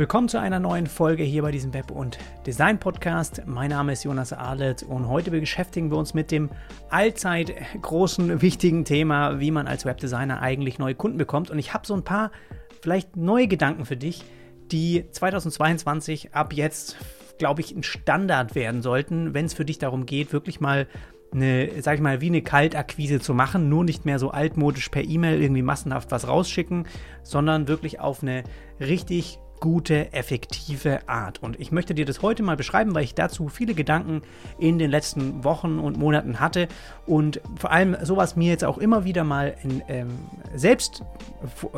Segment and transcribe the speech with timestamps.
[0.00, 2.16] Willkommen zu einer neuen Folge hier bei diesem Web- und
[2.46, 3.42] Design-Podcast.
[3.44, 6.48] Mein Name ist Jonas Ahlet und heute beschäftigen wir uns mit dem
[6.88, 11.50] allzeit großen, wichtigen Thema, wie man als Webdesigner eigentlich neue Kunden bekommt.
[11.50, 12.32] Und ich habe so ein paar
[12.80, 14.24] vielleicht neue Gedanken für dich,
[14.72, 16.96] die 2022 ab jetzt,
[17.38, 20.86] glaube ich, ein Standard werden sollten, wenn es für dich darum geht, wirklich mal
[21.30, 25.04] eine, sag ich mal, wie eine Kaltakquise zu machen, nur nicht mehr so altmodisch per
[25.04, 26.86] E-Mail irgendwie massenhaft was rausschicken,
[27.22, 28.44] sondern wirklich auf eine
[28.80, 31.42] richtig gute, effektive Art.
[31.42, 34.22] Und ich möchte dir das heute mal beschreiben, weil ich dazu viele Gedanken
[34.58, 36.66] in den letzten Wochen und Monaten hatte
[37.06, 40.08] und vor allem sowas mir jetzt auch immer wieder mal in, ähm,
[40.54, 41.04] selbst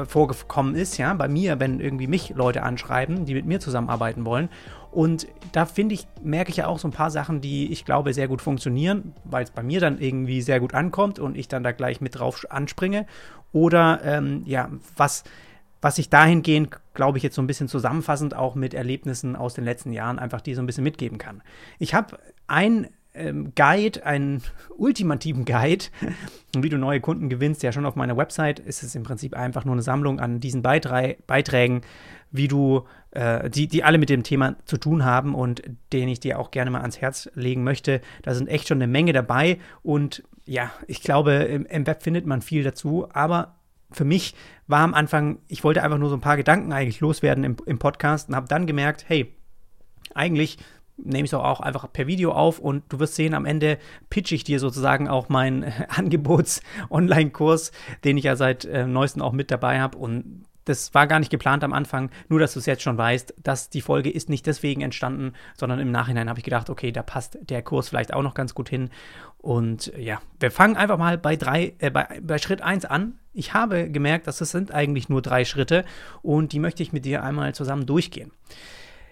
[0.07, 4.49] vorgekommen ist, ja, bei mir, wenn irgendwie mich Leute anschreiben, die mit mir zusammenarbeiten wollen.
[4.93, 8.13] Und da finde ich, merke ich ja auch so ein paar Sachen, die ich glaube
[8.13, 11.65] sehr gut funktionieren, weil es bei mir dann irgendwie sehr gut ankommt und ich dann
[11.65, 13.07] da gleich mit drauf anspringe.
[13.53, 15.25] Oder ähm, ja, was
[15.83, 19.65] was ich dahingehend, glaube ich, jetzt so ein bisschen zusammenfassend auch mit Erlebnissen aus den
[19.65, 21.43] letzten Jahren einfach dir so ein bisschen mitgeben kann.
[21.79, 24.43] Ich habe ein ähm, Guide, einen
[24.77, 25.87] ultimativen Guide,
[26.57, 29.65] wie du neue Kunden gewinnst, ja schon auf meiner Website ist es im Prinzip einfach
[29.65, 31.83] nur eine Sammlung an diesen Beiträ Beiträgen,
[32.31, 36.21] wie du, äh, die, die alle mit dem Thema zu tun haben und den ich
[36.21, 38.01] dir auch gerne mal ans Herz legen möchte.
[38.23, 42.27] Da sind echt schon eine Menge dabei und ja, ich glaube, im, im Web findet
[42.27, 43.57] man viel dazu, aber
[43.93, 44.35] für mich
[44.67, 47.79] war am Anfang, ich wollte einfach nur so ein paar Gedanken eigentlich loswerden im, im
[47.79, 49.35] Podcast und habe dann gemerkt, hey,
[50.15, 50.59] eigentlich
[50.97, 53.79] nehme ich es auch einfach per Video auf und du wirst sehen, am Ende
[54.11, 57.73] pitch ich dir sozusagen auch meinen Angebots-Online-Kurs,
[58.05, 61.31] den ich ja seit äh, neuestem auch mit dabei habe und das war gar nicht
[61.31, 64.47] geplant am Anfang, nur dass du es jetzt schon weißt, dass die Folge ist nicht
[64.47, 68.23] deswegen entstanden, sondern im Nachhinein habe ich gedacht, okay, da passt der Kurs vielleicht auch
[68.23, 68.91] noch ganz gut hin.
[69.39, 73.19] Und ja, wir fangen einfach mal bei, drei, äh, bei, bei Schritt 1 an.
[73.33, 75.85] Ich habe gemerkt, dass es sind eigentlich nur drei Schritte
[76.23, 78.31] und die möchte ich mit dir einmal zusammen durchgehen.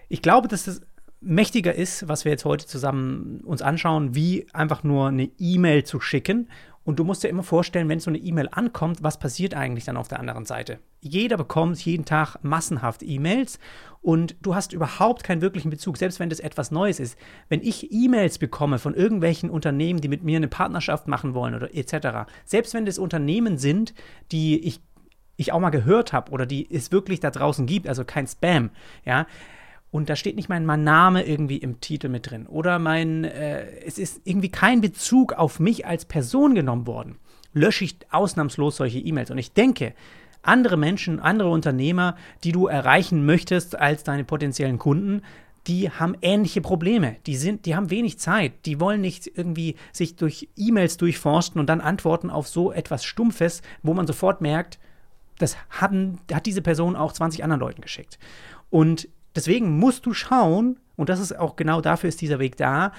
[0.07, 0.81] Ich glaube, dass es
[1.21, 5.99] mächtiger ist, was wir jetzt heute zusammen uns anschauen, wie einfach nur eine E-Mail zu
[5.99, 6.49] schicken
[6.83, 9.97] und du musst dir immer vorstellen, wenn so eine E-Mail ankommt, was passiert eigentlich dann
[9.97, 10.79] auf der anderen Seite?
[10.99, 13.59] Jeder bekommt jeden Tag massenhaft E-Mails
[14.01, 17.17] und du hast überhaupt keinen wirklichen Bezug, selbst wenn das etwas Neues ist.
[17.49, 21.75] Wenn ich E-Mails bekomme von irgendwelchen Unternehmen, die mit mir eine Partnerschaft machen wollen oder
[21.75, 23.93] etc., selbst wenn das Unternehmen sind,
[24.31, 24.81] die ich,
[25.37, 28.71] ich auch mal gehört habe oder die es wirklich da draußen gibt, also kein Spam,
[29.05, 29.27] ja,
[29.91, 33.97] und da steht nicht mein, Name irgendwie im Titel mit drin oder mein, äh, es
[33.97, 37.17] ist irgendwie kein Bezug auf mich als Person genommen worden,
[37.53, 39.31] lösche ich ausnahmslos solche E-Mails.
[39.31, 39.93] Und ich denke,
[40.41, 45.21] andere Menschen, andere Unternehmer, die du erreichen möchtest als deine potenziellen Kunden,
[45.67, 47.17] die haben ähnliche Probleme.
[47.27, 48.65] Die, sind, die haben wenig Zeit.
[48.65, 53.61] Die wollen nicht irgendwie sich durch E-Mails durchforsten und dann antworten auf so etwas Stumpfes,
[53.83, 54.79] wo man sofort merkt,
[55.37, 58.17] das haben, hat diese Person auch 20 anderen Leuten geschickt.
[58.69, 62.91] Und Deswegen musst du schauen, und das ist auch genau dafür ist dieser Weg da,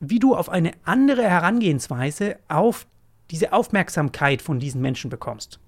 [0.00, 2.86] wie du auf eine andere Herangehensweise auf
[3.30, 5.60] diese Aufmerksamkeit von diesen Menschen bekommst.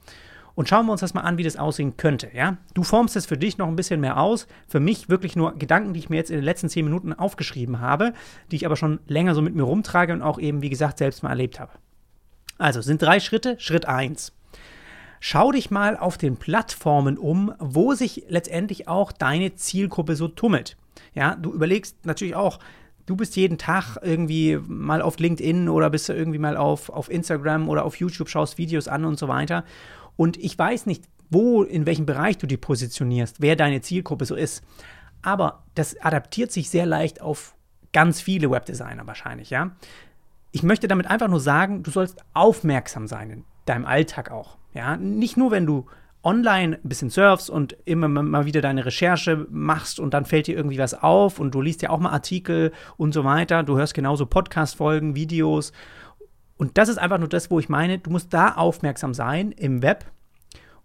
[0.55, 2.31] Und schauen wir uns das mal an, wie das aussehen könnte.
[2.35, 2.59] Ja?
[2.75, 4.47] Du formst es für dich noch ein bisschen mehr aus.
[4.69, 7.81] Für mich wirklich nur Gedanken, die ich mir jetzt in den letzten zehn Minuten aufgeschrieben
[7.81, 8.13] habe,
[8.51, 11.23] die ich aber schon länger so mit mir rumtrage und auch eben, wie gesagt, selbst
[11.23, 11.73] mal erlebt habe.
[12.59, 13.57] Also, sind drei Schritte.
[13.59, 14.33] Schritt 1.
[15.25, 20.77] Schau dich mal auf den Plattformen um, wo sich letztendlich auch deine Zielgruppe so tummelt.
[21.15, 22.59] Ja, du überlegst natürlich auch,
[23.07, 27.09] du bist jeden Tag irgendwie mal auf LinkedIn oder bist du irgendwie mal auf, auf
[27.09, 29.63] Instagram oder auf YouTube, schaust Videos an und so weiter.
[30.17, 34.35] Und ich weiß nicht, wo, in welchem Bereich du dich positionierst, wer deine Zielgruppe so
[34.35, 34.65] ist.
[35.23, 37.55] Aber das adaptiert sich sehr leicht auf
[37.93, 39.71] ganz viele Webdesigner wahrscheinlich, ja.
[40.51, 44.57] Ich möchte damit einfach nur sagen, du sollst aufmerksam sein in deinem Alltag auch.
[44.75, 45.87] Ja, nicht nur, wenn du
[46.25, 50.57] online ein bisschen surfst und immer mal wieder deine Recherche machst und dann fällt dir
[50.57, 53.63] irgendwie was auf und du liest ja auch mal Artikel und so weiter.
[53.63, 55.73] Du hörst genauso Podcast-Folgen, Videos.
[56.57, 59.83] Und das ist einfach nur das, wo ich meine, du musst da aufmerksam sein im
[59.83, 60.07] Web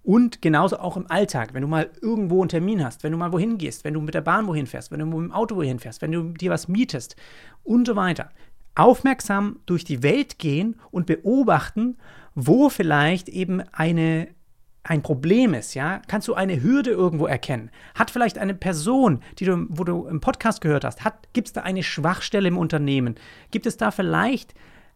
[0.08, 1.54] und genauso auch im Alltag.
[1.54, 4.16] Wenn du mal irgendwo einen Termin hast, wenn du mal wohin gehst, wenn du mit
[4.16, 6.68] der Bahn wohin fährst, wenn du mit dem Auto wohin fährst, wenn du dir was
[6.68, 7.16] mietest
[7.64, 8.30] und so weiter.
[8.74, 11.98] Aufmerksam durch die Welt gehen und beobachten,
[12.40, 14.28] wo vielleicht eben eine
[14.84, 17.72] ein Problem ist, ja, kannst du eine Hürde irgendwo erkennen?
[17.94, 21.00] Hat vielleicht eine Person, die du, wo du im Podcast gehört hast,
[21.34, 23.16] gibt es da eine Schwachstelle im Unternehmen?
[23.52, 24.54] Gibt es da vielleicht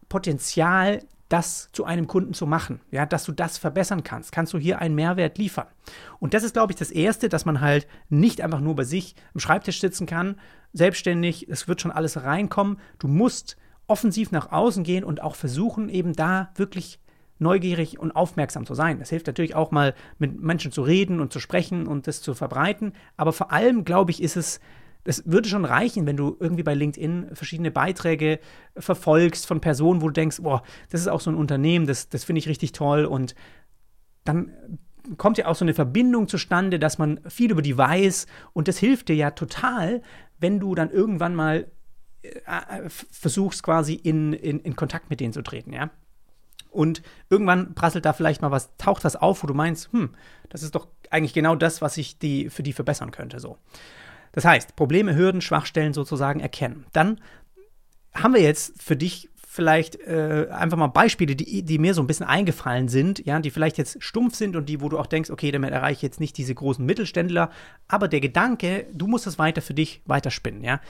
[0.08, 4.32] Potenzial, das zu einem Kunden zu machen, ja, dass du das verbessern kannst?
[4.32, 5.66] Kannst du hier einen Mehrwert liefern?
[6.20, 9.14] Und das ist, glaube ich, das Erste, dass man halt nicht einfach nur bei sich
[9.34, 10.36] am Schreibtisch sitzen kann,
[10.72, 12.78] selbstständig, es wird schon alles reinkommen.
[12.98, 13.58] Du musst
[13.88, 17.01] offensiv nach außen gehen und auch versuchen, eben da wirklich
[17.42, 18.98] neugierig und aufmerksam zu sein.
[18.98, 22.34] Das hilft natürlich auch mal mit Menschen zu reden und zu sprechen und das zu
[22.34, 22.92] verbreiten.
[23.16, 24.60] Aber vor allem, glaube ich, ist es,
[25.04, 28.38] es würde schon reichen, wenn du irgendwie bei LinkedIn verschiedene Beiträge
[28.76, 32.24] verfolgst von Personen, wo du denkst, boah, das ist auch so ein Unternehmen, das, das
[32.24, 33.34] finde ich richtig toll und
[34.24, 34.52] dann
[35.16, 38.78] kommt ja auch so eine Verbindung zustande, dass man viel über die weiß und das
[38.78, 40.02] hilft dir ja total,
[40.38, 41.66] wenn du dann irgendwann mal
[42.22, 45.90] äh, äh versuchst quasi in, in, in Kontakt mit denen zu treten, ja.
[46.72, 50.14] Und irgendwann prasselt da vielleicht mal was, taucht was auf, wo du meinst, hm,
[50.48, 53.40] das ist doch eigentlich genau das, was ich die, für die verbessern könnte.
[53.40, 53.58] So.
[54.32, 56.86] Das heißt, Probleme, Hürden, Schwachstellen sozusagen erkennen.
[56.92, 57.20] Dann
[58.14, 62.06] haben wir jetzt für dich vielleicht äh, einfach mal Beispiele, die, die mir so ein
[62.06, 65.28] bisschen eingefallen sind, ja, die vielleicht jetzt stumpf sind und die, wo du auch denkst,
[65.28, 67.50] okay, damit erreiche ich jetzt nicht diese großen Mittelständler,
[67.86, 70.80] aber der Gedanke, du musst es weiter für dich weiterspinnen, ja.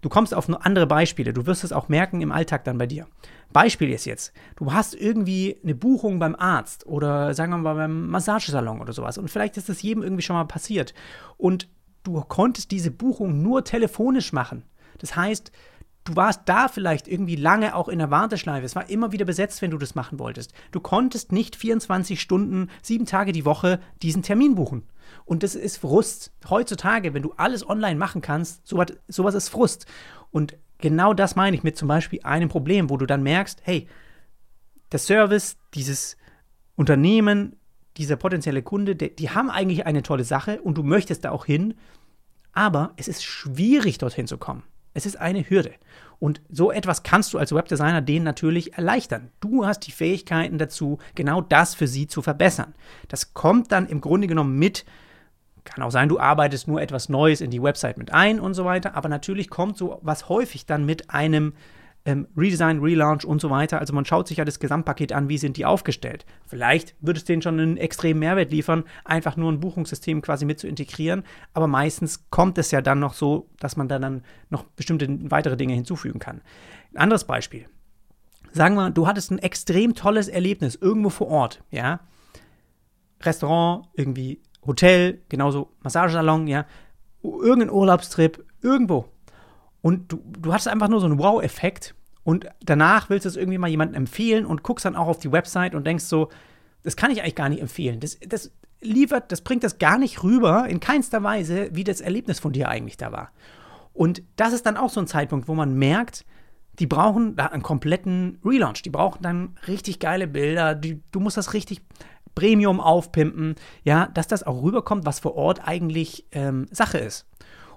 [0.00, 3.06] Du kommst auf andere Beispiele, du wirst es auch merken im Alltag dann bei dir.
[3.52, 8.08] Beispiel ist jetzt, du hast irgendwie eine Buchung beim Arzt oder sagen wir mal beim
[8.08, 10.94] Massagesalon oder sowas und vielleicht ist das jedem irgendwie schon mal passiert
[11.36, 11.68] und
[12.04, 14.62] du konntest diese Buchung nur telefonisch machen.
[14.98, 15.50] Das heißt,
[16.04, 18.64] du warst da vielleicht irgendwie lange auch in der Warteschleife.
[18.64, 20.52] Es war immer wieder besetzt, wenn du das machen wolltest.
[20.70, 24.84] Du konntest nicht 24 Stunden, sieben Tage die Woche diesen Termin buchen.
[25.24, 26.32] Und das ist Frust.
[26.48, 29.86] Heutzutage, wenn du alles online machen kannst, sowas, sowas ist Frust.
[30.30, 33.88] Und genau das meine ich mit zum Beispiel einem Problem, wo du dann merkst, hey,
[34.92, 36.16] der Service, dieses
[36.76, 37.56] Unternehmen,
[37.96, 41.44] dieser potenzielle Kunde, die, die haben eigentlich eine tolle Sache und du möchtest da auch
[41.44, 41.74] hin,
[42.52, 44.62] aber es ist schwierig, dorthin zu kommen.
[44.94, 45.72] Es ist eine Hürde.
[46.20, 49.30] Und so etwas kannst du als Webdesigner denen natürlich erleichtern.
[49.40, 52.74] Du hast die Fähigkeiten dazu, genau das für sie zu verbessern.
[53.08, 54.84] Das kommt dann im Grunde genommen mit,
[55.64, 58.66] kann auch sein, du arbeitest nur etwas Neues in die Website mit ein und so
[58.66, 61.54] weiter, aber natürlich kommt so was häufig dann mit einem
[62.10, 63.78] ähm, Redesign, Relaunch und so weiter.
[63.78, 66.26] Also man schaut sich ja das Gesamtpaket an, wie sind die aufgestellt.
[66.46, 70.58] Vielleicht würde es denen schon einen extremen Mehrwert liefern, einfach nur ein Buchungssystem quasi mit
[70.58, 71.22] zu integrieren.
[71.54, 75.74] Aber meistens kommt es ja dann noch so, dass man dann noch bestimmte weitere Dinge
[75.74, 76.40] hinzufügen kann.
[76.92, 77.66] Ein anderes Beispiel.
[78.52, 82.00] Sagen wir, du hattest ein extrem tolles Erlebnis irgendwo vor Ort, ja.
[83.22, 86.66] Restaurant, irgendwie Hotel, genauso Massagesalon, ja.
[87.22, 89.06] Irgendein Urlaubstrip, irgendwo.
[89.82, 91.94] Und du, du hast einfach nur so einen Wow-Effekt
[92.30, 95.32] und danach willst du es irgendwie mal jemandem empfehlen und guckst dann auch auf die
[95.32, 96.28] Website und denkst so,
[96.84, 97.98] das kann ich eigentlich gar nicht empfehlen.
[97.98, 102.38] Das, das liefert, das bringt das gar nicht rüber, in keinster Weise, wie das Erlebnis
[102.38, 103.32] von dir eigentlich da war.
[103.94, 106.24] Und das ist dann auch so ein Zeitpunkt, wo man merkt,
[106.78, 108.82] die brauchen da einen kompletten Relaunch.
[108.82, 110.76] Die brauchen dann richtig geile Bilder.
[110.76, 111.82] Die, du musst das richtig
[112.36, 117.26] Premium aufpimpen, ja, dass das auch rüberkommt, was vor Ort eigentlich ähm, Sache ist.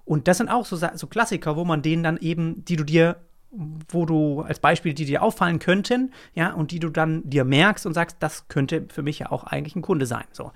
[0.05, 3.17] Und das sind auch so, so Klassiker, wo man denen dann eben, die du dir
[3.91, 7.85] wo du als Beispiel, die dir auffallen könnten, ja, und die du dann dir merkst
[7.85, 10.25] und sagst, das könnte für mich ja auch eigentlich ein Kunde sein.
[10.31, 10.51] So.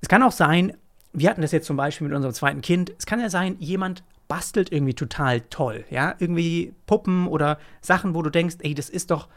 [0.00, 0.76] Es kann auch sein,
[1.12, 4.04] wir hatten das jetzt zum Beispiel mit unserem zweiten Kind, es kann ja sein, jemand
[4.28, 9.10] bastelt irgendwie total toll, ja, irgendwie Puppen oder Sachen, wo du denkst, ey, das ist
[9.10, 9.28] doch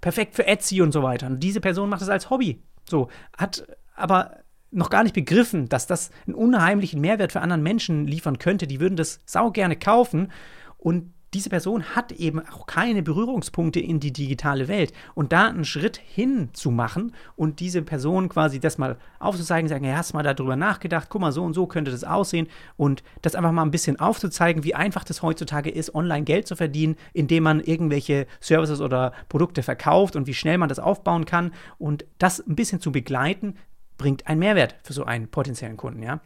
[0.00, 1.26] perfekt für Etsy und so weiter.
[1.26, 2.60] Und diese Person macht das als Hobby.
[2.88, 4.38] So, hat aber
[4.70, 8.66] noch gar nicht begriffen, dass das einen unheimlichen Mehrwert für anderen Menschen liefern könnte.
[8.66, 10.32] Die würden das sau gerne kaufen
[10.78, 14.92] und diese Person hat eben auch keine Berührungspunkte in die digitale Welt.
[15.14, 19.84] Und da einen Schritt hin zu machen und diese Person quasi das mal aufzuzeigen, sagen,
[19.84, 23.34] ja, hast mal darüber nachgedacht, guck mal, so und so könnte das aussehen und das
[23.34, 27.44] einfach mal ein bisschen aufzuzeigen, wie einfach das heutzutage ist, online Geld zu verdienen, indem
[27.44, 32.40] man irgendwelche Services oder Produkte verkauft und wie schnell man das aufbauen kann und das
[32.46, 33.56] ein bisschen zu begleiten,
[33.96, 36.20] bringt einen Mehrwert für so einen potenziellen Kunden, ja.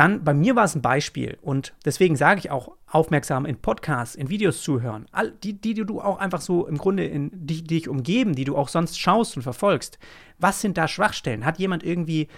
[0.00, 4.14] Dann, bei mir war es ein Beispiel und deswegen sage ich auch aufmerksam in Podcasts,
[4.14, 5.04] in Videos zuhören.
[5.12, 8.56] All die, die, du auch einfach so im Grunde in die dich umgeben, die du
[8.56, 9.98] auch sonst schaust und verfolgst.
[10.38, 11.44] Was sind da Schwachstellen?
[11.44, 12.28] Hat jemand irgendwie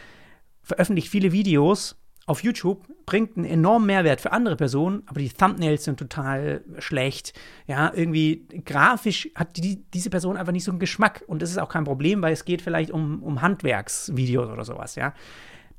[0.61, 5.85] veröffentlicht viele Videos auf YouTube, bringt einen enormen Mehrwert für andere Personen, aber die Thumbnails
[5.85, 7.33] sind total schlecht.
[7.69, 11.59] Ja, irgendwie grafisch hat die, diese Person einfach nicht so einen Geschmack und das ist
[11.59, 15.15] auch kein Problem, weil es geht vielleicht um, um Handwerksvideos oder sowas, ja.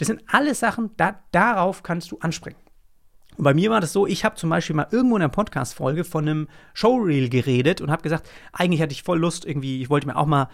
[0.04, 2.60] Das sind alles Sachen, da, darauf kannst du anspringen.
[3.38, 6.04] Und bei mir war das so, ich habe zum Beispiel mal irgendwo in einer Podcast-Folge
[6.04, 10.08] von einem Showreel geredet und habe gesagt, eigentlich hatte ich voll Lust, irgendwie, ich wollte
[10.08, 10.50] mir auch mal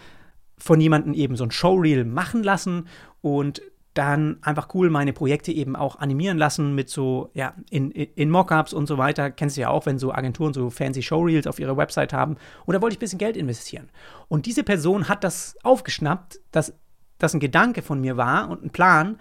[0.56, 2.86] von jemandem eben so ein Showreel machen lassen
[3.22, 3.60] und
[3.94, 8.72] dann einfach cool meine Projekte eben auch animieren lassen mit so, ja, in, in Mockups
[8.72, 9.32] und so weiter.
[9.32, 12.36] Kennst du ja auch, wenn so Agenturen so fancy Showreels auf ihrer Website haben.
[12.66, 13.90] Und da wollte ich ein bisschen Geld investieren.
[14.28, 16.72] Und diese Person hat das aufgeschnappt, dass
[17.18, 19.18] das ein Gedanke von mir war und ein Plan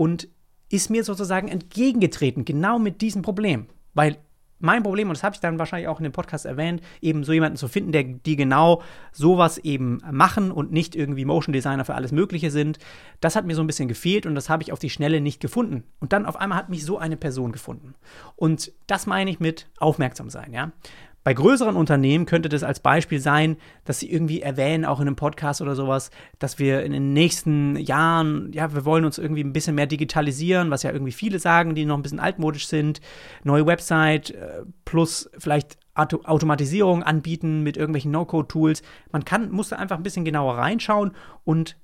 [0.00, 0.28] und
[0.70, 3.66] ist mir sozusagen entgegengetreten, genau mit diesem Problem.
[3.92, 4.16] Weil
[4.58, 7.34] mein Problem, und das habe ich dann wahrscheinlich auch in dem Podcast erwähnt, eben so
[7.34, 11.96] jemanden zu finden, der, die genau sowas eben machen und nicht irgendwie Motion Designer für
[11.96, 12.78] alles Mögliche sind.
[13.20, 15.38] Das hat mir so ein bisschen gefehlt und das habe ich auf die Schnelle nicht
[15.38, 15.84] gefunden.
[15.98, 17.94] Und dann auf einmal hat mich so eine Person gefunden.
[18.36, 20.72] Und das meine ich mit aufmerksam sein, ja.
[21.22, 25.16] Bei größeren Unternehmen könnte das als Beispiel sein, dass sie irgendwie erwähnen, auch in einem
[25.16, 29.52] Podcast oder sowas, dass wir in den nächsten Jahren, ja, wir wollen uns irgendwie ein
[29.52, 33.02] bisschen mehr digitalisieren, was ja irgendwie viele sagen, die noch ein bisschen altmodisch sind,
[33.44, 38.82] neue Website äh, plus vielleicht Auto Automatisierung anbieten mit irgendwelchen No-Code-Tools.
[39.12, 41.12] Man kann, muss da einfach ein bisschen genauer reinschauen
[41.44, 41.76] und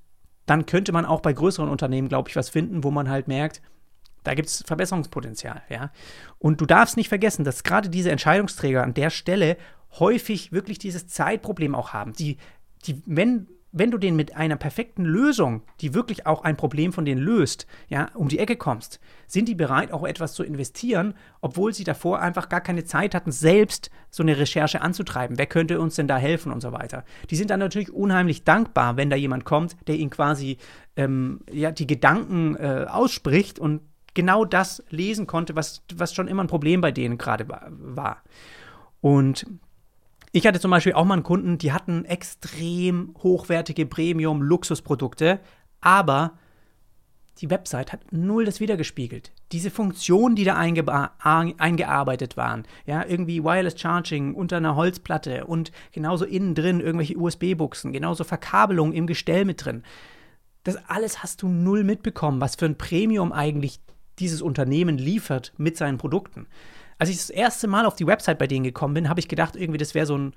[0.47, 3.61] dann könnte man auch bei größeren Unternehmen, glaube ich, was finden, wo man halt merkt,
[4.27, 5.89] da gibt es Verbesserungspotenzial, ja.
[6.37, 9.55] Und du darfst nicht vergessen, dass gerade diese Entscheidungsträger an der Stelle
[9.99, 12.11] häufig wirklich dieses Zeitproblem auch haben.
[12.11, 12.37] Die,
[12.85, 17.05] die, wenn, wenn du denen mit einer perfekten Lösung, die wirklich auch ein Problem von
[17.05, 21.73] denen löst, ja, um die Ecke kommst, sind die bereit, auch etwas zu investieren, obwohl
[21.73, 25.37] sie davor einfach gar keine Zeit hatten, selbst so eine Recherche anzutreiben.
[25.37, 27.05] Wer könnte uns denn da helfen und so weiter.
[27.29, 30.57] Die sind dann natürlich unheimlich dankbar, wenn da jemand kommt, der ihnen quasi
[30.97, 33.81] ähm, ja, die Gedanken äh, ausspricht und
[34.17, 38.23] genau das lesen konnte, was, was schon immer ein Problem bei denen gerade war.
[38.99, 39.45] Und
[40.31, 45.39] ich hatte zum Beispiel auch mal einen Kunden, die hatten extrem hochwertige Premium-Luxusprodukte,
[45.81, 46.33] aber
[47.37, 49.31] die Website hat null das wiedergespiegelt.
[49.51, 56.25] Diese Funktionen, die da eingearbeitet waren, ja, irgendwie Wireless Charging unter einer Holzplatte und genauso
[56.25, 59.83] innen drin irgendwelche USB-Buchsen, genauso Verkabelung im Gestell mit drin.
[60.63, 63.79] Das alles hast du null mitbekommen, was für ein Premium eigentlich
[64.19, 66.47] dieses Unternehmen liefert mit seinen Produkten.
[66.99, 69.55] Als ich das erste Mal auf die Website bei denen gekommen bin, habe ich gedacht,
[69.55, 70.33] irgendwie das wäre so ein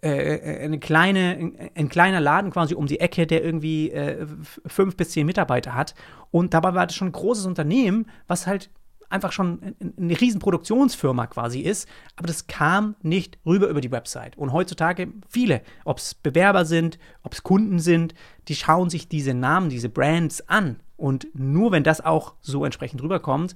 [0.00, 4.26] äh, äh, eine kleine, ein kleiner Laden quasi um die Ecke, der irgendwie äh,
[4.66, 5.94] fünf bis zehn Mitarbeiter hat.
[6.30, 8.70] Und dabei war das schon ein großes Unternehmen, was halt
[9.10, 14.36] einfach schon eine Riesenproduktionsfirma quasi ist, aber das kam nicht rüber über die Website.
[14.36, 18.14] Und heutzutage viele, ob es Bewerber sind, ob es Kunden sind,
[18.48, 23.02] die schauen sich diese Namen, diese Brands an und nur wenn das auch so entsprechend
[23.02, 23.54] rüberkommt,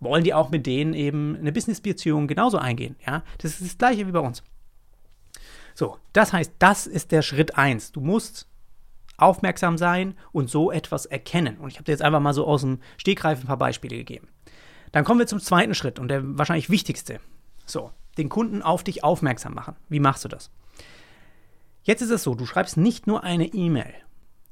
[0.00, 2.96] wollen die auch mit denen eben eine Businessbeziehung genauso eingehen.
[3.04, 4.42] Ja, das ist das gleiche wie bei uns.
[5.74, 7.92] So, das heißt, das ist der Schritt 1.
[7.92, 8.48] Du musst
[9.16, 11.58] aufmerksam sein und so etwas erkennen.
[11.58, 14.28] Und ich habe dir jetzt einfach mal so aus dem Stegreif ein paar Beispiele gegeben.
[14.92, 17.20] Dann kommen wir zum zweiten Schritt und der wahrscheinlich wichtigste.
[17.66, 19.76] So, den Kunden auf dich aufmerksam machen.
[19.88, 20.50] Wie machst du das?
[21.82, 23.94] Jetzt ist es so, du schreibst nicht nur eine E-Mail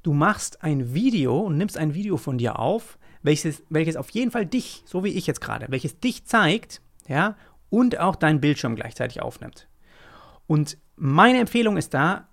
[0.06, 4.30] du machst ein Video und nimmst ein Video von dir auf, welches, welches auf jeden
[4.30, 7.36] Fall dich, so wie ich jetzt gerade, welches dich zeigt, ja,
[7.70, 9.66] und auch deinen Bildschirm gleichzeitig aufnimmt.
[10.46, 12.28] Und meine Empfehlung ist da,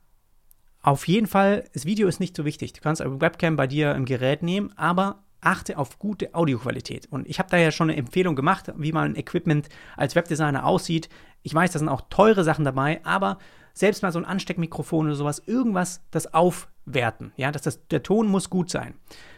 [0.83, 2.73] auf jeden Fall, das Video ist nicht so wichtig.
[2.73, 7.07] Du kannst eine Webcam bei dir im Gerät nehmen, aber achte auf gute Audioqualität.
[7.11, 11.09] Und ich habe da ja schon eine Empfehlung gemacht, wie mein Equipment als Webdesigner aussieht.
[11.41, 13.37] Ich weiß, da sind auch teure Sachen dabei, aber
[13.73, 17.31] selbst mal so ein Ansteckmikrofon oder sowas, irgendwas, das aufwerten.
[17.35, 18.93] Ja, dass das, der Ton muss gut sein.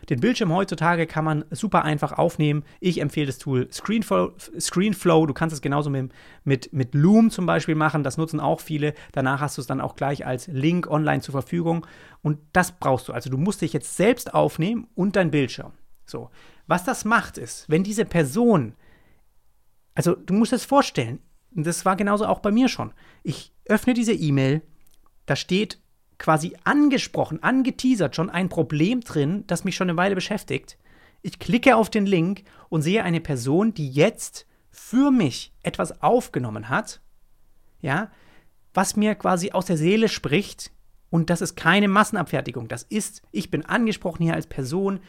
[0.10, 2.64] Den Bildschirm heutzutage kann man super einfach aufnehmen.
[2.82, 4.34] Ich empfehle das Tool Screenflow.
[4.60, 5.26] Screenflow.
[5.26, 6.12] Du kannst es genauso mit,
[6.44, 8.04] mit, mit Loom zum Beispiel machen.
[8.04, 8.94] Das nutzen auch viele.
[9.14, 11.88] Danach hast du es dann auch gleich als Link online zur Verfügung.
[12.22, 13.14] Und das brauchst du.
[13.14, 15.72] Also du musst dich jetzt selbst aufnehmen und dein Bildschirm.
[16.06, 16.30] So.
[16.68, 18.76] Was das macht ist, wenn diese Person,
[19.94, 21.20] also du musst es vorstellen,
[21.52, 22.94] das war genauso auch bei mir schon.
[23.24, 24.62] Ich öffne diese E-Mail,
[25.26, 25.80] da steht
[26.18, 30.78] quasi angesprochen, angeteasert schon ein Problem drin, das mich schon eine Weile beschäftigt.
[31.22, 36.70] Ich klicke auf den Link und sehe eine Person, die jetzt für mich etwas aufgenommen
[36.70, 37.02] hat,
[37.82, 38.12] ja,
[38.74, 40.72] was mir quasi aus der Seele spricht.
[41.10, 42.68] Und das ist keine Massenabfertigung.
[42.68, 45.00] Das ist, ich bin angesprochen hier als Person,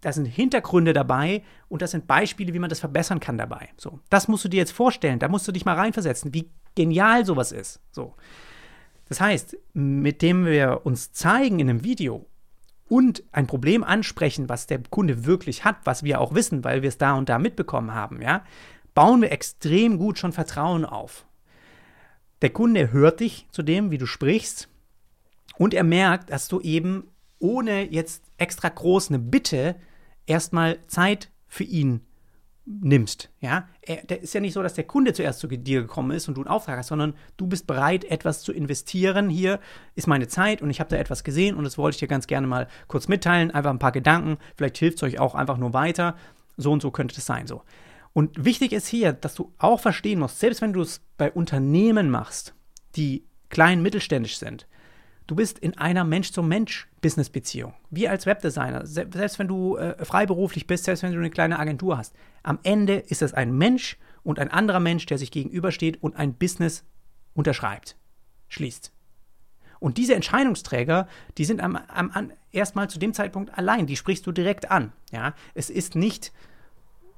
[0.00, 3.68] da sind Hintergründe dabei und das sind Beispiele, wie man das verbessern kann dabei.
[3.76, 7.24] So, das musst du dir jetzt vorstellen, da musst du dich mal reinversetzen, wie genial
[7.24, 7.80] sowas ist.
[7.90, 8.14] So.
[9.08, 12.26] Das heißt, mit dem wir uns zeigen in einem Video
[12.88, 16.88] und ein Problem ansprechen, was der Kunde wirklich hat, was wir auch wissen, weil wir
[16.88, 18.44] es da und da mitbekommen haben, ja,
[18.94, 21.26] bauen wir extrem gut schon Vertrauen auf.
[22.42, 24.68] Der Kunde hört dich zu dem, wie du sprichst,
[25.58, 29.76] und er merkt, dass du eben ohne jetzt extra groß eine Bitte
[30.26, 32.02] erstmal Zeit für ihn
[32.68, 33.30] nimmst.
[33.40, 36.34] Ja, er, ist ja nicht so, dass der Kunde zuerst zu dir gekommen ist und
[36.34, 39.30] du einen Auftrag hast, sondern du bist bereit, etwas zu investieren.
[39.30, 39.58] Hier
[39.94, 42.26] ist meine Zeit und ich habe da etwas gesehen und das wollte ich dir ganz
[42.26, 43.50] gerne mal kurz mitteilen.
[43.50, 44.36] Einfach ein paar Gedanken.
[44.56, 46.16] Vielleicht hilft es euch auch einfach nur weiter.
[46.56, 47.46] So und so könnte es sein.
[47.46, 47.62] So.
[48.12, 52.10] Und wichtig ist hier, dass du auch verstehen musst, selbst wenn du es bei Unternehmen
[52.10, 52.54] machst,
[52.96, 54.66] die klein mittelständisch sind,
[55.28, 57.74] Du bist in einer Mensch-zu-Mensch-Business-Beziehung.
[57.90, 58.86] Wie als Webdesigner.
[58.86, 62.16] Selbst wenn du äh, freiberuflich bist, selbst wenn du eine kleine Agentur hast.
[62.42, 66.32] Am Ende ist es ein Mensch und ein anderer Mensch, der sich gegenübersteht und ein
[66.32, 66.82] Business
[67.34, 67.96] unterschreibt,
[68.48, 68.90] schließt.
[69.80, 71.06] Und diese Entscheidungsträger,
[71.36, 74.94] die sind am, am, am erstmal zu dem Zeitpunkt allein, die sprichst du direkt an.
[75.12, 75.34] Ja?
[75.52, 76.32] Es ist nicht,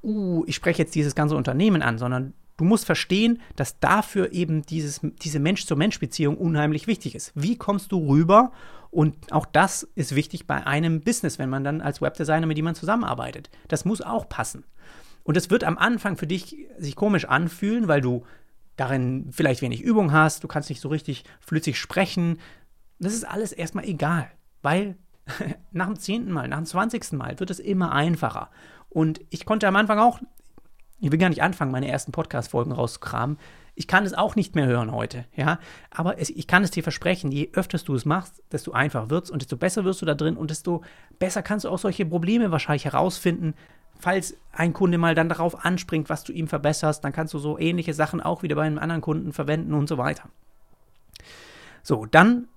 [0.03, 4.61] uh, ich spreche jetzt dieses ganze Unternehmen an, sondern du musst verstehen, dass dafür eben
[4.61, 7.31] dieses, diese Mensch-zu-Mensch-Beziehung unheimlich wichtig ist.
[7.33, 8.51] Wie kommst du rüber?
[8.91, 12.79] Und auch das ist wichtig bei einem Business, wenn man dann als Webdesigner mit jemandem
[12.79, 13.49] zusammenarbeitet.
[13.67, 14.63] Das muss auch passen.
[15.23, 18.25] Und es wird am Anfang für dich sich komisch anfühlen, weil du
[18.75, 22.39] darin vielleicht wenig Übung hast, du kannst nicht so richtig flüssig sprechen.
[22.99, 24.29] Das ist alles erstmal egal,
[24.61, 24.97] weil
[25.71, 28.51] nach dem zehnten Mal, nach dem zwanzigsten Mal wird es immer einfacher.
[28.89, 30.19] Und ich konnte am Anfang auch,
[31.01, 33.37] ich will gar nicht anfangen, meine ersten Podcast-Folgen rauszukramen.
[33.73, 35.59] Ich kann es auch nicht mehr hören heute, ja.
[35.89, 39.25] Aber es, ich kann es dir versprechen, je öfter du es machst, desto einfacher wird
[39.25, 40.83] es und desto besser wirst du da drin und desto
[41.17, 43.55] besser kannst du auch solche Probleme wahrscheinlich herausfinden,
[44.01, 47.57] falls ein Kunde mal dann darauf anspringt, was du ihm verbesserst, dann kannst du so
[47.57, 50.29] ähnliche Sachen auch wieder bei einem anderen Kunden verwenden und so weiter.
[51.83, 52.47] So, dann,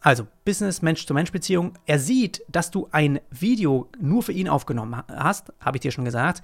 [0.00, 1.74] also Business, Mensch-zu-Mensch-Beziehung.
[1.86, 6.04] Er sieht, dass du ein Video nur für ihn aufgenommen hast, habe ich dir schon
[6.04, 6.42] gesagt.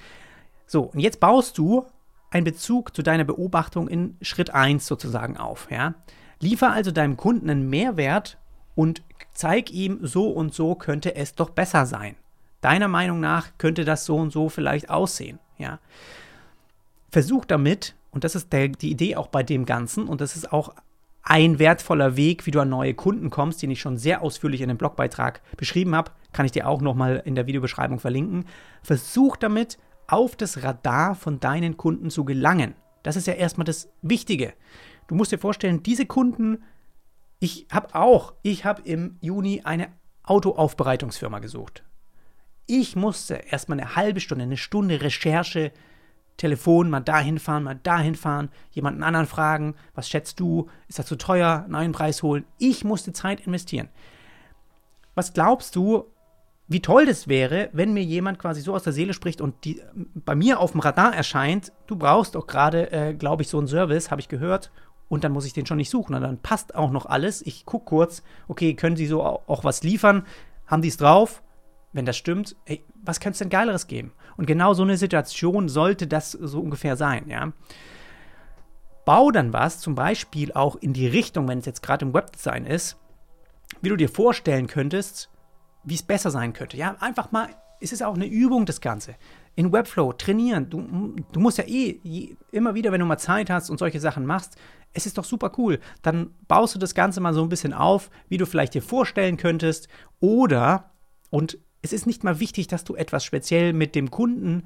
[0.73, 1.85] So, und jetzt baust du
[2.31, 5.71] einen Bezug zu deiner Beobachtung in Schritt 1 sozusagen auf.
[5.71, 5.97] Ja?
[6.41, 8.38] Liefer also deinem Kunden einen Mehrwert
[8.75, 9.02] und
[9.35, 12.17] zeig ihm, so und so könnte es doch besser sein.
[12.62, 15.41] Deiner Meinung nach könnte das so und so vielleicht aussehen.
[15.59, 15.79] Ja.
[17.11, 20.55] Versuch damit, und das ist der, die Idee auch bei dem Ganzen, und das ist
[20.55, 20.75] auch
[21.23, 24.69] ein wertvoller Weg, wie du an neue Kunden kommst, den ich schon sehr ausführlich in
[24.69, 28.47] dem Blogbeitrag beschrieben habe, kann ich dir auch nochmal in der Videobeschreibung verlinken.
[28.83, 29.76] Versuch damit,
[30.12, 32.75] auf das Radar von deinen Kunden zu gelangen.
[33.02, 34.52] Das ist ja erstmal das Wichtige.
[35.09, 36.62] Du musst dir vorstellen, diese Kunden,
[37.40, 39.88] ich habe auch, ich habe im Juni eine
[40.23, 41.83] Autoaufbereitungsfirma gesucht.
[42.66, 45.73] Ich musste erstmal eine halbe Stunde, eine Stunde Recherche,
[46.37, 51.07] Telefon, mal dahin fahren, mal dahin fahren, jemanden anderen fragen, was schätzt du, ist das
[51.07, 52.45] zu teuer, neuen Preis holen.
[52.59, 53.88] Ich musste Zeit investieren.
[55.14, 56.12] Was glaubst du,
[56.73, 59.83] wie toll das wäre, wenn mir jemand quasi so aus der Seele spricht und die,
[60.14, 63.69] bei mir auf dem Radar erscheint, du brauchst doch gerade, äh, glaube ich, so einen
[63.69, 64.71] Service, habe ich gehört,
[65.09, 66.14] und dann muss ich den schon nicht suchen.
[66.14, 67.42] Und dann passt auch noch alles.
[67.44, 70.25] Ich gucke kurz, okay, können sie so auch was liefern?
[70.66, 71.42] Haben die es drauf?
[71.92, 74.12] wenn das stimmt, ey, was könnte es denn Geileres geben?
[74.37, 77.53] Und genau so eine Situation sollte das so ungefähr sein, ja.
[79.05, 82.66] Bau dann was, zum Beispiel auch in die Richtung, wenn es jetzt gerade im Webdesign
[82.66, 82.97] ist,
[83.81, 85.29] wie du dir vorstellen könntest,
[85.85, 86.77] wie es besser sein könnte.
[86.77, 87.49] Ja, einfach mal,
[87.81, 89.16] es ist auch eine Übung, das Ganze.
[89.55, 90.71] In Webflow trainieren.
[90.71, 94.01] Du, du musst ja eh je, immer wieder, wenn du mal Zeit hast und solche
[94.01, 94.57] Sachen machst,
[94.95, 95.81] es ist doch super cool.
[96.03, 99.37] Dann baust du das Ganze mal so ein bisschen auf, wie du vielleicht dir vorstellen
[99.37, 99.88] könntest.
[100.21, 100.90] Oder,
[101.31, 104.64] und es ist nicht mal wichtig, dass du etwas speziell mit dem Kunden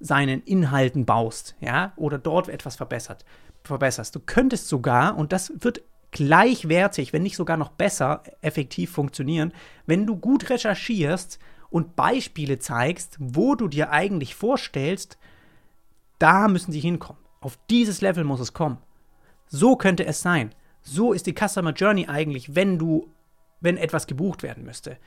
[0.00, 3.24] seinen Inhalten baust, ja, oder dort etwas verbessert,
[3.64, 4.14] verbesserst.
[4.14, 5.82] Du könntest sogar, und das wird
[6.16, 9.52] gleichwertig, wenn nicht sogar noch besser, effektiv funktionieren,
[9.86, 11.38] wenn du gut recherchierst
[11.70, 15.18] und Beispiele zeigst, wo du dir eigentlich vorstellst,
[16.18, 17.22] da müssen sie hinkommen.
[17.40, 18.78] Auf dieses Level muss es kommen.
[19.46, 20.54] So könnte es sein.
[20.82, 23.12] So ist die Customer Journey eigentlich, wenn du,
[23.60, 24.98] wenn etwas gebucht werden müsste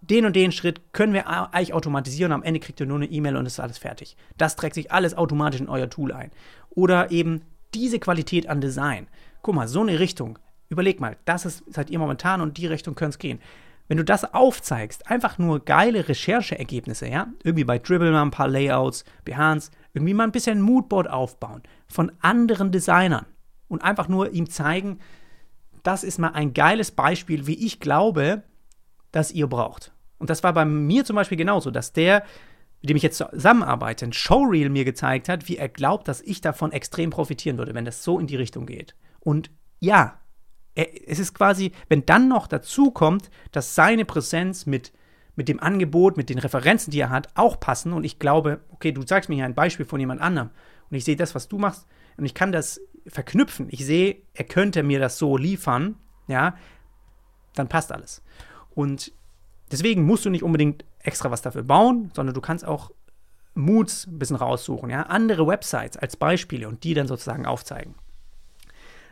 [0.00, 2.32] den und den Schritt können wir eigentlich automatisieren.
[2.32, 4.16] Am Ende kriegt ihr nur eine E-Mail und ist alles fertig.
[4.36, 6.30] Das trägt sich alles automatisch in euer Tool ein.
[6.70, 7.42] Oder eben
[7.74, 9.08] diese Qualität an Design.
[9.42, 10.38] Guck mal, so eine Richtung.
[10.68, 13.40] Überleg mal, das ist, seid ihr momentan und die Richtung könnte es gehen.
[13.88, 18.48] Wenn du das aufzeigst, einfach nur geile Rechercheergebnisse, ja, irgendwie bei Dribble mal ein paar
[18.48, 23.24] Layouts, Behance, irgendwie mal ein bisschen ein Moodboard aufbauen von anderen Designern
[23.68, 24.98] und einfach nur ihm zeigen,
[25.82, 28.42] das ist mal ein geiles Beispiel, wie ich glaube,
[29.10, 29.92] das ihr braucht.
[30.18, 32.24] Und das war bei mir zum Beispiel genauso, dass der,
[32.82, 36.42] mit dem ich jetzt zusammenarbeite, ein Showreel mir gezeigt hat, wie er glaubt, dass ich
[36.42, 38.94] davon extrem profitieren würde, wenn das so in die Richtung geht.
[39.20, 39.50] Und
[39.80, 40.20] ja,
[40.74, 44.92] es ist quasi, wenn dann noch dazu kommt, dass seine Präsenz mit,
[45.34, 47.92] mit dem Angebot, mit den Referenzen, die er hat, auch passen.
[47.92, 50.50] Und ich glaube, okay, du zeigst mir hier ein Beispiel von jemand anderem.
[50.90, 53.68] Und ich sehe das, was du machst, und ich kann das verknüpfen.
[53.70, 56.56] Ich sehe, er könnte mir das so liefern, ja,
[57.54, 58.22] dann passt alles.
[58.70, 59.12] Und
[59.70, 62.90] deswegen musst du nicht unbedingt extra was dafür bauen, sondern du kannst auch
[63.54, 67.94] Moods ein bisschen raussuchen, ja, andere Websites als Beispiele und die dann sozusagen aufzeigen.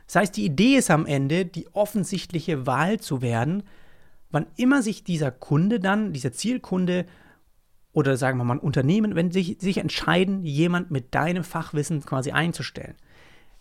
[0.07, 3.65] Das heißt, die Idee ist am Ende, die offensichtliche Wahl zu werden,
[4.31, 7.07] wann immer sich dieser Kunde dann, dieser Zielkunde
[7.93, 12.31] oder sagen wir mal ein Unternehmen, wenn sich, sich entscheiden, jemand mit deinem Fachwissen quasi
[12.31, 12.95] einzustellen.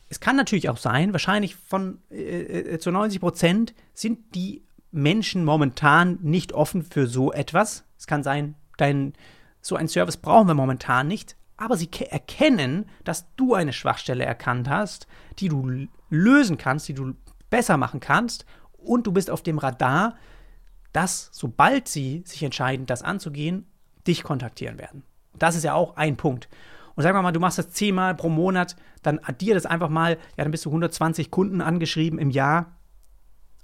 [0.09, 5.45] Es kann natürlich auch sein, wahrscheinlich von äh, äh zu 90 Prozent sind die Menschen
[5.45, 7.85] momentan nicht offen für so etwas.
[7.97, 9.13] Es kann sein, dein,
[9.61, 11.35] so ein Service brauchen wir momentan nicht.
[11.57, 15.07] aber sie erkennen, dass du eine Schwachstelle erkannt hast,
[15.39, 17.13] die du lösen kannst, die du
[17.49, 20.15] besser machen kannst und du bist auf dem Radar,
[20.93, 23.67] dass sobald sie sich entscheiden, das anzugehen,
[24.07, 25.03] dich kontaktieren werden.
[25.37, 26.47] Das ist ja auch ein Punkt.
[26.95, 30.17] Und sagen wir mal, du machst das zehnmal pro Monat, dann addier das einfach mal,
[30.37, 32.77] ja, dann bist du 120 Kunden angeschrieben im Jahr.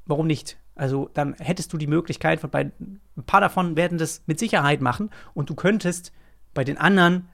[0.06, 0.58] Warum nicht?
[0.76, 5.10] Also dann hättest du die Möglichkeit, bei ein paar davon werden das mit Sicherheit machen
[5.34, 6.12] und du könntest
[6.54, 7.30] bei den anderen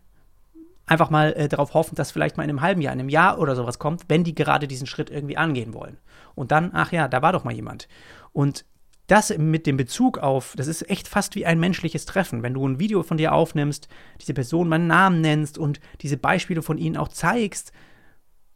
[0.88, 3.40] einfach mal äh, darauf hoffen, dass vielleicht mal in einem halben Jahr, in einem Jahr
[3.40, 5.98] oder sowas kommt, wenn die gerade diesen Schritt irgendwie angehen wollen.
[6.34, 7.88] Und dann, ach ja, da war doch mal jemand.
[8.32, 8.66] Und
[9.08, 12.44] das mit dem Bezug auf, das ist echt fast wie ein menschliches Treffen.
[12.44, 13.88] Wenn du ein Video von dir aufnimmst,
[14.22, 17.72] diese Person meinen Namen nennst und diese Beispiele von ihnen auch zeigst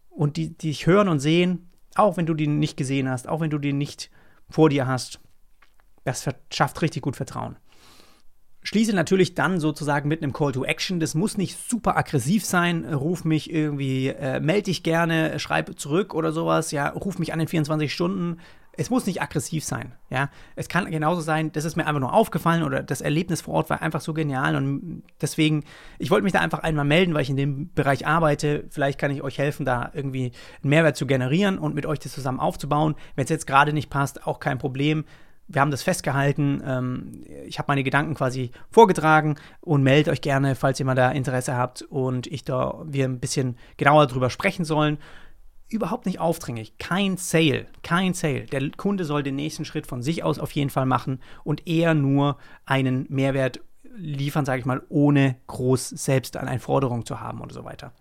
[0.10, 3.40] und die, die dich hören und sehen, auch wenn du die nicht gesehen hast, auch
[3.40, 4.10] wenn du die nicht
[4.50, 5.20] vor dir hast,
[6.04, 7.58] das schafft richtig gut Vertrauen.
[8.64, 11.00] Schließe natürlich dann sozusagen mit einem Call to Action.
[11.00, 12.86] Das muss nicht super aggressiv sein.
[12.94, 16.72] Ruf mich irgendwie, äh, melde dich gerne, schreib zurück oder sowas.
[16.72, 18.38] Ja, ruf mich an in 24 Stunden.
[18.74, 19.94] Es muss nicht aggressiv sein.
[20.10, 23.56] Ja, es kann genauso sein, das ist mir einfach nur aufgefallen oder das Erlebnis vor
[23.56, 25.66] Ort war einfach so genial und deswegen,
[26.00, 28.66] ich wollte mich da einfach einmal melden, weil ich in dem Bereich arbeite.
[28.70, 30.32] Vielleicht kann ich euch helfen, da irgendwie
[30.64, 32.96] einen Mehrwert zu generieren und mit euch das zusammen aufzubauen.
[33.16, 35.04] Wenn es jetzt gerade nicht passt, auch kein Problem
[35.54, 36.62] wir haben das festgehalten.
[36.66, 41.12] Ähm, ich habe meine Gedanken quasi vorgetragen und meldet euch gerne, falls ihr mal da
[41.12, 44.98] Interesse habt und ich da wir ein bisschen genauer drüber sprechen sollen.
[45.70, 48.42] Überhaupt nicht aufdringlich, kein Sale, kein Sale.
[48.42, 51.94] Der Kunde soll den nächsten Schritt von sich aus auf jeden Fall machen und eher
[51.94, 53.62] nur einen Mehrwert
[53.96, 57.94] liefern, sage ich mal, ohne groß selbst eine Forderung zu haben und so weiter.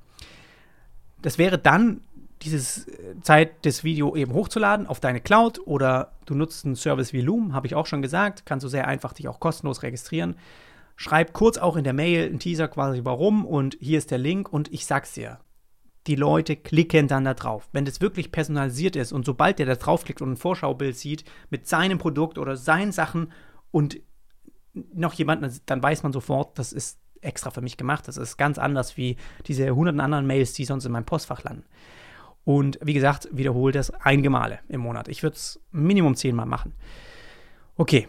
[1.23, 2.01] Das wäre dann
[2.43, 7.13] dieses äh, Zeit, das Video eben hochzuladen auf deine Cloud oder du nutzt einen Service
[7.13, 10.37] wie Loom, habe ich auch schon gesagt, kannst du sehr einfach dich auch kostenlos registrieren.
[10.97, 14.53] Schreib kurz auch in der Mail einen Teaser quasi warum und hier ist der Link
[14.53, 15.41] und ich sag's dir.
[16.07, 17.69] Die Leute klicken dann da drauf.
[17.73, 21.69] Wenn das wirklich personalisiert ist und sobald der da draufklickt und ein Vorschaubild sieht mit
[21.69, 23.33] seinem Produkt oder seinen Sachen
[23.71, 24.01] und
[24.73, 28.09] noch jemand, dann weiß man sofort, das ist extra für mich gemacht.
[28.09, 31.65] Das ist ganz anders wie diese hunderten anderen Mails, die sonst in meinem Postfach landen.
[32.45, 35.09] Und wie gesagt, wiederhole das einige Male im Monat.
[35.09, 36.75] Ich würde es Minimum zehnmal machen.
[37.77, 38.09] Okay.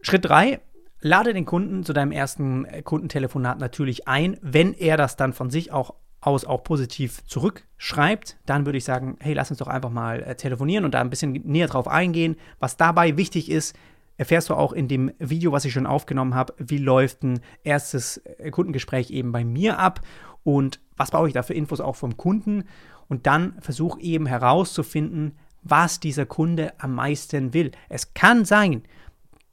[0.00, 0.60] Schritt 3.
[1.00, 4.38] Lade den Kunden zu deinem ersten Kundentelefonat natürlich ein.
[4.40, 9.16] Wenn er das dann von sich auch aus auch positiv zurückschreibt, dann würde ich sagen,
[9.18, 12.36] hey, lass uns doch einfach mal äh, telefonieren und da ein bisschen näher drauf eingehen.
[12.60, 13.76] Was dabei wichtig ist,
[14.22, 18.18] erfährst du auch in dem Video, was ich schon aufgenommen habe, wie läuft ein erstes
[18.18, 20.00] äh, Kundengespräch eben bei mir ab
[20.44, 22.62] und was brauche ich da für Infos auch vom Kunden
[23.08, 27.72] und dann versuch eben herauszufinden, was dieser Kunde am meisten will.
[27.88, 28.84] Es kann sein,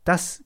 [0.03, 0.43] das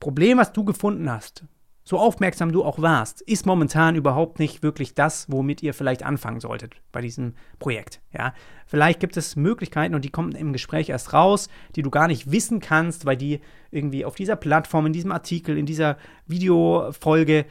[0.00, 1.44] Problem, was du gefunden hast,
[1.88, 6.38] so aufmerksam du auch warst, ist momentan überhaupt nicht wirklich das, womit ihr vielleicht anfangen
[6.38, 8.02] solltet bei diesem Projekt.
[8.12, 8.34] Ja,
[8.66, 12.30] vielleicht gibt es Möglichkeiten und die kommen im Gespräch erst raus, die du gar nicht
[12.30, 15.96] wissen kannst, weil die irgendwie auf dieser Plattform, in diesem Artikel, in dieser
[16.26, 17.46] Videofolge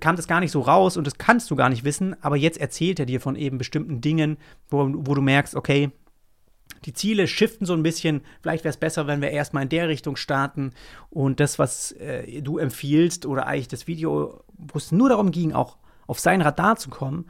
[0.00, 2.58] kam das gar nicht so raus und das kannst du gar nicht wissen, aber jetzt
[2.58, 4.38] erzählt er dir von eben bestimmten Dingen,
[4.70, 5.90] wo, wo du merkst, okay,
[6.84, 8.22] die Ziele shiften so ein bisschen.
[8.42, 10.72] Vielleicht wäre es besser, wenn wir erstmal in der Richtung starten
[11.10, 15.52] und das, was äh, du empfiehlst oder eigentlich das Video, wo es nur darum ging,
[15.52, 17.26] auch auf sein Radar zu kommen,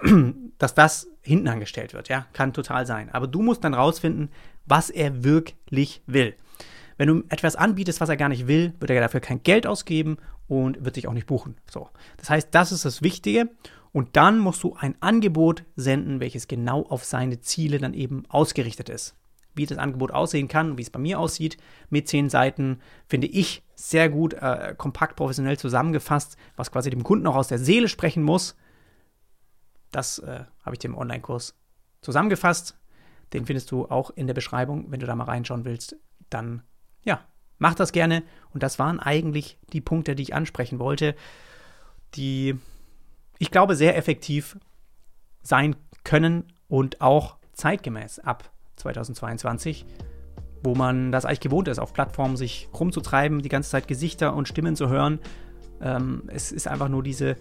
[0.58, 2.08] dass das hinten angestellt wird.
[2.08, 3.10] Ja, kann total sein.
[3.10, 4.30] Aber du musst dann rausfinden,
[4.66, 6.34] was er wirklich will.
[6.96, 10.18] Wenn du etwas anbietest, was er gar nicht will, wird er dafür kein Geld ausgeben
[10.48, 11.56] und wird sich auch nicht buchen.
[11.70, 11.88] So.
[12.18, 13.48] Das heißt, das ist das Wichtige.
[13.92, 18.88] Und dann musst du ein Angebot senden, welches genau auf seine Ziele dann eben ausgerichtet
[18.88, 19.16] ist.
[19.54, 21.56] Wie das Angebot aussehen kann, wie es bei mir aussieht,
[21.88, 27.26] mit zehn Seiten, finde ich sehr gut, äh, kompakt, professionell zusammengefasst, was quasi dem Kunden
[27.26, 28.56] auch aus der Seele sprechen muss.
[29.90, 31.56] Das äh, habe ich dem Online-Kurs
[32.00, 32.78] zusammengefasst.
[33.32, 35.96] Den findest du auch in der Beschreibung, wenn du da mal reinschauen willst.
[36.30, 36.62] Dann
[37.02, 37.24] ja,
[37.58, 38.22] mach das gerne.
[38.52, 41.16] Und das waren eigentlich die Punkte, die ich ansprechen wollte,
[42.14, 42.56] die
[43.40, 44.58] ich glaube sehr effektiv
[45.42, 45.74] sein
[46.04, 49.86] können und auch zeitgemäß ab 2022,
[50.62, 54.46] wo man das eigentlich gewohnt ist, auf Plattformen sich rumzutreiben, die ganze Zeit Gesichter und
[54.46, 55.20] Stimmen zu hören.
[55.80, 57.36] Ähm, es ist einfach nur diese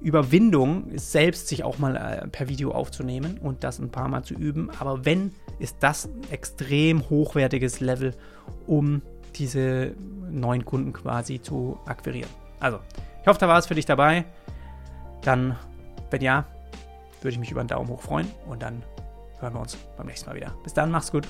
[0.00, 4.34] Überwindung, selbst sich auch mal äh, per Video aufzunehmen und das ein paar Mal zu
[4.34, 4.70] üben.
[4.80, 8.12] Aber wenn, ist das ein extrem hochwertiges Level,
[8.66, 9.02] um
[9.36, 9.94] diese
[10.28, 12.30] neuen Kunden quasi zu akquirieren.
[12.58, 12.80] Also,
[13.22, 14.24] ich hoffe, da war es für dich dabei.
[15.22, 15.56] Dann,
[16.10, 16.44] wenn ja,
[17.20, 18.82] würde ich mich über einen Daumen hoch freuen und dann
[19.40, 20.54] hören wir uns beim nächsten Mal wieder.
[20.62, 21.26] Bis dann, mach's gut.